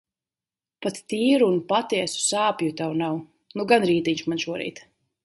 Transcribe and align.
Pat 0.85 0.95
tīru 1.13 1.49
un 1.55 1.59
patiesu 1.71 2.23
sāpju 2.29 2.71
tev 2.79 2.97
nav. 3.03 3.21
Nu 3.61 3.67
gan 3.73 3.87
rītiņš 3.91 4.25
man 4.33 4.43
šorīt. 4.47 4.83